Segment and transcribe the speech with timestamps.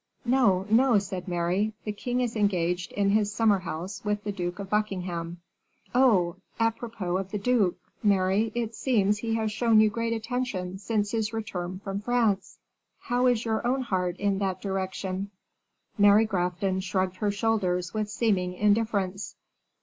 [0.25, 4.57] "No, no," said Mary, "the king is engaged in his summer house with the Duke
[4.57, 5.37] of Buckingham."
[5.93, 6.37] "Oh!
[6.59, 11.11] a propos of the duke, Mary, it seems he has shown you great attention since
[11.11, 12.57] his return from France;
[13.01, 15.29] how is your own heart in that direction?"
[15.99, 19.35] Mary Grafton shrugged her shoulders with seeming indifference.